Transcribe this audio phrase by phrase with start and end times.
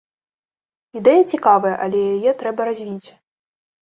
[1.01, 3.09] Ідэя цікавая, але яе трэба развіць.